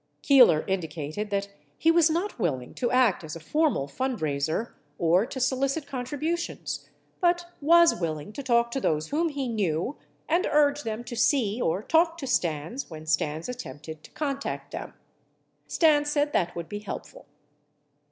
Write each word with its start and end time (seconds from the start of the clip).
Keeler 0.23 0.65
indicated 0.67 1.29
that 1.29 1.49
he 1.77 1.91
was 1.91 2.09
not 2.09 2.39
willing 2.39 2.73
to 2.73 2.89
act 2.89 3.23
as 3.23 3.35
a 3.35 3.39
formal 3.39 3.85
fundraiser 3.87 4.71
or 4.97 5.27
to 5.27 5.39
solicit 5.39 5.85
contribu 5.85 6.35
tions, 6.39 6.89
but 7.19 7.45
was 7.61 7.93
willing 7.93 8.33
to 8.33 8.41
talk 8.41 8.71
to 8.71 8.81
those 8.81 9.09
whom 9.09 9.29
he 9.29 9.47
knew 9.47 9.97
and 10.27 10.47
urge 10.49 10.81
them 10.81 11.03
to 11.03 11.15
see 11.15 11.61
or 11.61 11.83
talk 11.83 12.17
to 12.17 12.25
Stans 12.25 12.89
when 12.89 13.05
Stans 13.05 13.47
attempted 13.47 14.01
to 14.03 14.09
contact 14.13 14.71
them. 14.71 14.95
Stans 15.67 16.09
said 16.11 16.33
that 16.33 16.55
would 16.55 16.67
be 16.67 16.79
helpful. 16.79 17.27